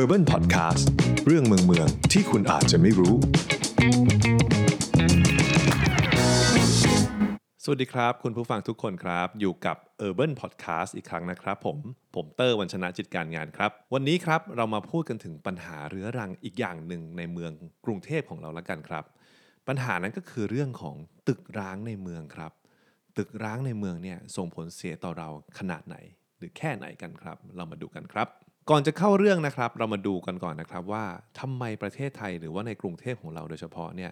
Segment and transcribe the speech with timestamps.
[0.00, 0.84] Urban Podcast
[1.26, 3.16] เรื่องเมืองเมืองที่คุณอาจจะไม่รู้
[7.64, 9.76] สวัสดีครับ คุณผู้ฟังทุกคนครับ อยู่กับ
[10.06, 11.78] Urban Podcast อีกครั้งนะครับผม
[12.14, 17.52] ผมเตอร์วันชนะจิตการงานครับ วันนี้ครับเรามาพูดกันถึงปัญหาเรื้อรังอีกอย่างหนึ่งในเมือง
[17.84, 19.04] กรุงเทพของเราละกันครับ
[19.68, 20.96] ปัญหานั้นก็คือเรื่องของ
[21.28, 22.52] ตึกร้างในเมืองครับ
[23.16, 25.96] ตึกร้างในเมืองเนี่ยส่งผลเสียต่อเราขนาดไหน
[26.38, 28.28] หรือแค่ไหนกันครับ เรามาดูกันครับ
[28.70, 31.04] ก่อนจะเข้าเรื่องนะครับ เรามาดูกันก่อนนะครับว่า
[31.40, 34.10] ทำไมประเทศไทยหรือว่าในกรุงเทพของเราโดยเฉพาะเนี่ย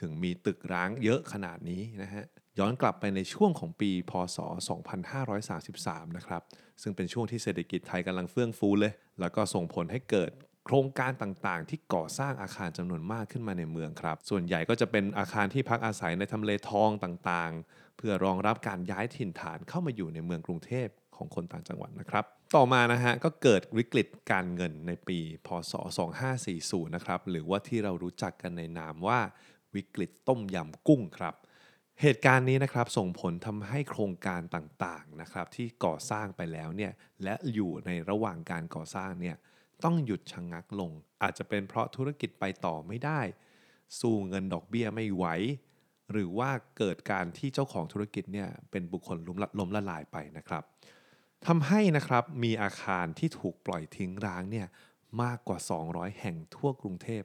[0.00, 2.24] ถึงมีตึกร้างเยอะขนาดนี้นะฮะ
[2.58, 4.38] ย้อนกลับไปในช่วงของปี พศ
[5.32, 6.42] 2533 นะครับ
[6.82, 10.30] ซึ่งเป็นช่วงที่เศรษฐกิจไทยกำลังเฟื่องฟูเลย แล้วก็ส่งผลให้เกิด
[10.64, 22.24] โครงการต่างๆ ที่ก่อสร้างอาคารจำนวนมากขึ้นมาในเมืองครับ ส่วนใหญ่ก็จะเป็นอาคารที่พักอาศัยในทำเลทองต่างๆ เพื่อรองรับการย้ายถิ่นฐานเข้ามาอยู่ในเมืองกรุงเทพของคนต่างจังหวัดนะครับ
[22.56, 25.72] ต่อมานะฮะก็เกิดวิกฤตการเงินในปีพศ
[26.34, 29.20] 2540 นะครับ หรือว่าที่เรารู้จักกันในนามว่า
[29.74, 31.34] วิกฤตต้มยำกุ้งครับ
[32.02, 36.92] เหตุการณ์นี้นะครับส่งผลทำให้โครงการต่างๆนะครับที่ก่อสร้างไปแล้วเนี่ย
[37.24, 39.36] และอยู่ในระหว่างการก่อสร้างเนี่ย
[39.84, 40.90] ต้องหยุดชะงงักลง
[41.22, 43.20] อาจจะเป็นเพราะธุรกิจไปต่อไม่ได้
[44.00, 45.26] สู้เงินดอกเบี้ยไม่ไหว
[46.12, 50.62] หรือว่าเกิดการที่เจ้าของธุรกิจเนี่ยเป็นบุคคลล้มละล้มละลายไปนะครับ
[51.46, 54.66] ทำให้นะครับมีอาคารที่ถูกปล่อยทิ้งร้างเนี่ย
[55.22, 55.58] มากกว่า
[55.88, 57.22] 200 แห่งทั่วกรุงเทพ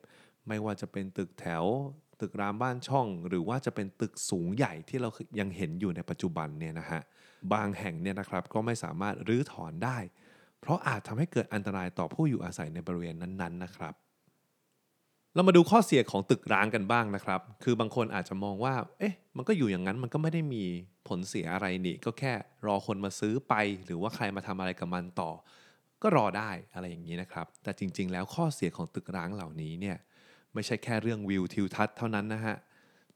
[0.48, 1.66] ไม่ว่าจะเป็นตึกแถว
[2.20, 7.02] ตึกรามบ้านช่อง หรือว่าจะเป็นตึกสูงใหญ่ที่เรายังเห็นอยู่ในปัจจุบันเนี่ยนะฮะ
[7.54, 9.98] บางแห่งเนี่ยนะครับก็ไม่สามารถรื้อถอนได้
[10.62, 13.94] เพราะอาจทำให้เกิดอันตรายต่อผู้อยู่อาศัยในบริเวณนั้นๆนะครับ
[15.34, 20.64] เรามาดูข้อเสียของตึกร้างกันบ้างนะครับ คือบางคนอาจจะมองว่า เอ๊ะ มันก็อยู่อย่างนั้นมันก็ไม่ได้มี
[21.08, 22.34] ผลเสียอะไรนี่ ก็แค่
[22.66, 23.54] รอคนมาซื้อไป
[23.86, 25.32] หรือว่าใครมาทำอะไรกับมันต่อ
[26.02, 29.98] ก็รอได้อะไรอย่างนี้นะครับ แต่จริง ๆ แล้วข้อเสียของตึกร้างเหล่านี้เนี่ย
[30.54, 32.56] ไม่ใช่แค่เรื่องวิวทิวทัศน์เท่านั้นนะฮะ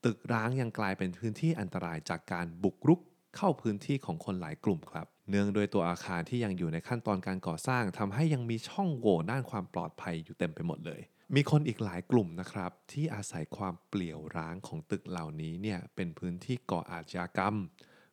[0.06, 3.00] ตึกร้างยังกลายเป็นพื้นที่อันตรายจากการบุกรุก
[3.36, 11.02] เข้าพื้นที่ของคนหลายกลุ่มครับ เนื่องโดยตัวอาคารที่ยังอยู่ในขั้นตอนการก่อสร้างทำให้ยังมีช่องโหว่ด้านความปลอดภัยอยู่เต็มไปหมดเลย
[11.36, 17.56] มีคนอีกหลายกลุ่มนะครับ ที่อาศัยความเปลี่ยวร้างของตึกเหล่านี้เนี่ยเป็นพื้นที่ก่ออาชญากรรม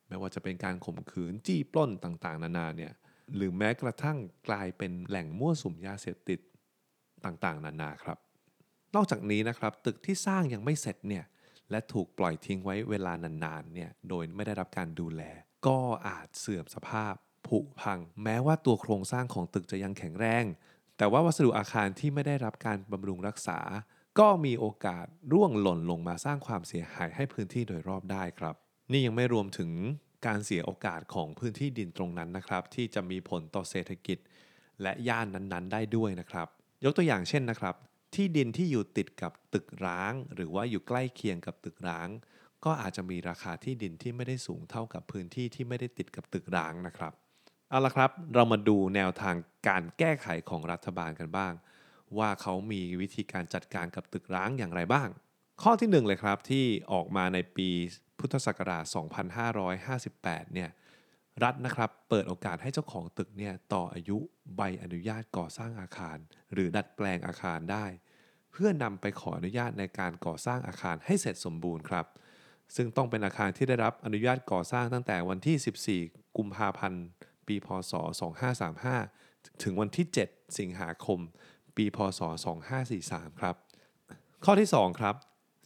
[0.09, 2.93] ไม่ว่าจะเป็นการข่มขืนจี้ปล้นต่างๆ นานาเนี่ย
[3.35, 6.41] หรือแม้กระทั่งกลายเป็นแหล่งมั่วสุมยาเสพติด
[7.25, 8.19] ต่างๆ นานาครับ
[8.95, 11.25] นอกจากนี้นะครับตึกที่สร้างยังไม่เสร็จเนี่ย
[11.71, 15.23] และถูกปล่อยทิ้งไว้เวลานานๆเนี่ยโดยไม่ได้รับการดูแล
[15.67, 17.15] ก็อาจเสื่อมสภาพ
[17.47, 20.45] ผุพัง แม้ว่าตัวโครงสร้างของตึกจะยังแข็งแรง
[20.97, 23.59] แต่ว่าวัสดุอาคารที่ไม่ได้รับการบำรุงรักษา
[24.19, 28.55] ก็มีโอกาสร่วงหล่นลงมาสร้างความเสียหายให้พื้นที่โดยรอบได้ครับ
[28.93, 29.71] นี่ยังไม่รวมถึง
[30.27, 34.19] การเสียโอกาสของพื้นที่ดินตรงนั้นนะครับ ที่จะมีผลต่อเศรษฐกิจ
[34.83, 36.49] และย่านนั้นๆ ได้ด้วยนะครับ
[36.85, 37.75] ยกตัวอย่างเช่นนะครับ
[38.15, 42.09] ที่ดินที่อยู่ติดกับตึกร้าง หรือว่าอยู่ใกล้เคียงกับตึกร้าง
[42.65, 47.13] ก็อาจจะมีราคาที่ดินที่ไม่ได้สูงเท่ากับพื้นที่ที่ไม่ได้ติดกับตึกร้างนะครับ
[47.69, 49.37] เอาละครับ เรามาดูแนวทาง
[49.69, 51.53] การแก้ไขของรัฐบาลกันบ้าง
[52.19, 55.09] ว่าเขามีวิธีการจัดการกับตึกร้างอย่างไรบ้าง
[55.63, 57.69] ข้อที่หนึ่งเลยครับที่ออกมาในปี
[58.19, 58.85] พุทธศักราช
[59.69, 60.71] 2558 เนี่ย
[61.45, 64.19] รัฐนะครับเปิดโอกาสให้เจ้าของตึกเนี่ยต่ออายุ
[64.57, 66.19] ใบอนุญาตก่อสร้างอาคาร
[66.53, 67.87] หรือดัดแปลงอาคารได้
[68.53, 72.07] เพื่อนำไปขออนุญาตในการก่อสร้างอาคารให้เสร็จสมบูรณ์ครับ
[72.77, 77.05] ซึ่งต้องเป็นอาคารที่ได้รับอนุญาตก่อสร้างตั้งแต่วันที่ 14 กุมภาพันธ์
[77.47, 77.93] ปี พศ
[78.79, 81.19] 2535 ถึงวันที่ 7 สิงหาคม
[81.77, 82.21] ปี พศ
[82.81, 83.55] 2543 ครับ
[84.45, 85.15] ข้อที่ 2 ครับ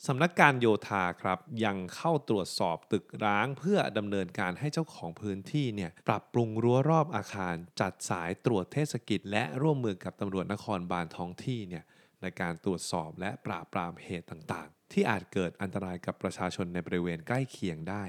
[0.07, 11.85] สำนักการโยธาครับยังเข้าตรวจสอบตึกร้างเพื่อดำเนินการให้เจ้าของพื้นที่เนี่ยปรับปรุงรั้วรอบอาคาร จัดสายตรวจเทศกิจ และร่วมมือกับตำรวจนครบาลท้องที่เนี่ย
[12.25, 18.05] ในการตรวจสอบและปราบปรามเหตุต่างๆ ที่อาจเกิดอันตรายกับประชาชนในบริเวณใกล้เคียงได้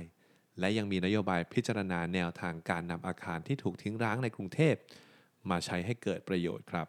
[0.59, 4.75] และยังมีนโยบายพิจารณาแนวทางการนำอาคารที่ถูกทิ้งร้างในกรุงเทพ
[5.49, 6.87] มาใช้ให้เกิดประโยชน์ครับ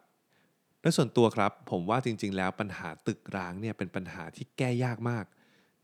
[0.81, 5.25] โดยส่วนตัวครับ ผมว่าจริง ๆ แล้วปัญหาตึกร้างเนี่ยเป็นปัญหาที่แก้ยากมาก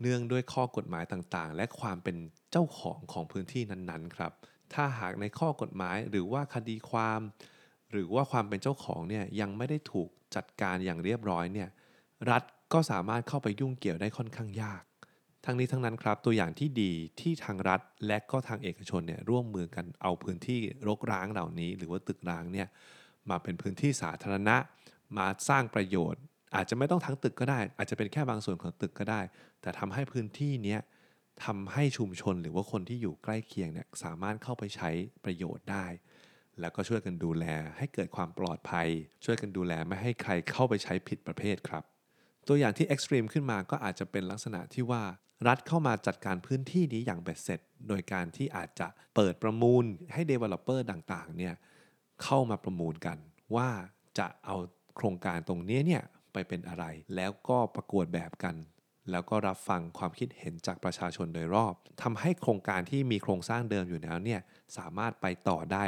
[0.00, 2.16] เนื่องด้วยข้อกฎหมายต่างๆ และความเป็น
[2.50, 4.32] เจ้าของของพื้นที่นั้นๆครับ
[4.74, 7.20] ถ้าหากในข้อกฎหมายหรือว่าคดีความ
[7.92, 11.68] หรือว่าความเป็นเจ้าของเนี่ยยังไม่ได้ถูก จัดการอย่างเรียบร้อยเนี่ย
[12.30, 12.42] รัฐ
[12.72, 14.82] ก็สามารถเข้าไปยุ่งเกี่ยวได้ค่อนข้างยาก
[15.44, 22.68] ทั้งนี้ทั้งนั้นครับตัวอย่างที่ดีที่ทางรัฐและก็ทางเอกชนเนี่ยร่วมมือกันเอาพื้นที่รกร้างเหล่านี้ หรือว่าตึกร้างเนี่ย
[23.30, 24.56] มาเป็นพื้นที่สาธารณะ
[25.18, 26.22] มาสร้างประโยชน์
[26.54, 29.20] อาจจะไม่ต้องทั้งตึกก็ได้ อาจจะเป็นแค่บางส่วนของตึกก็ได้
[29.62, 30.80] แต่ทำให้พื้นที่เนี้ย
[31.44, 34.90] ทำให้ชุมชนหรือว่าคนที่อยู่ใกล้เคียงเนี่ยสามารถเข้าไปใช้
[35.24, 35.86] ประโยชน์ได้
[36.62, 37.44] แล้วก็ช่วยกันดูแล
[37.78, 38.88] ให้เกิดความปลอดภัย
[39.24, 41.84] ช่วยกันดูแลไม่ให้ใครเข้าไปใช้ผิดประเภทครับ
[42.48, 45.02] ตัวอย่างที่ extreme ขึ้นมาก็อาจจะเป็นลักษณะที่ว่า
[45.48, 51.54] รัฐเข้ามาจัดการพื้นที่นี้อย่างเบ็ดเสร็จ โดยการที่อาจจะเปิดประมูลให้ Developer ต่างๆเนี่ย
[52.22, 53.18] เข้ามาประมูลกัน
[53.56, 53.68] ว่า
[54.18, 54.56] จะเอา
[54.96, 56.84] โครงการตรงนี้เนี่ยไปเป็นอะไร
[57.16, 58.56] แล้วก็ประกวดแบบกัน
[59.10, 64.40] แล้วก็รับฟังความคิดเห็นจากประชาชนโดยรอบทำให้โครงการที่มีโครงสร้างเดิมอยู่แล้วเนี่ย
[64.76, 65.84] สามารถไปต่อได้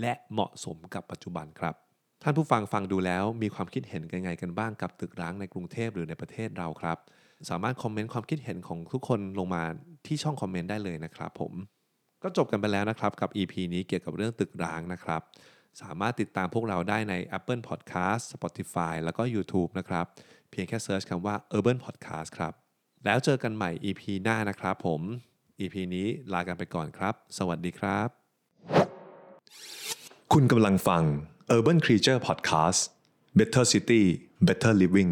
[0.00, 1.74] และเหมาะสมกับปัจจุบันครับ
[2.22, 6.98] ท่านผู้ฟังฟังดูแล้วมีความคิดเห็นกันไงกันบ้างกับตึกร้างในกรุงเทพหรือในประเทศเราครับ
[7.50, 9.62] สามารถคอมเมนต์ความคิดเห็นของทุกคนลงมา
[10.06, 11.52] ที่ช่องคอมเมนต์ได้เลยนะครับผม
[12.22, 15.22] ก็จบกันไปแล้วนะครับกับ EP นี้เกี่ยวกับเรื่องตึกร้างนะครับ
[15.82, 20.06] สามารถติดตามพวกเราได้ใน Apple Podcast Spotify แล้วก็ YouTube นะครับ
[20.50, 22.52] เพียงแค่เซิร์ชคำว่า Urban Podcast ครับ
[23.04, 25.00] แล้วเจอกันใหม่ EP หน้านะครับผม
[25.60, 29.79] EP นี้ลากันไปก่อนครับ สวัสดีครับ
[30.34, 31.04] คุณกำลังฟัง
[31.56, 32.80] Urban Creature Podcast
[33.38, 34.02] Better City
[34.46, 35.10] Better Living